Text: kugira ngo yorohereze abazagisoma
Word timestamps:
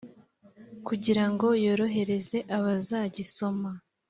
kugira 0.87 1.23
ngo 1.31 1.47
yorohereze 1.65 2.37
abazagisoma 2.57 3.69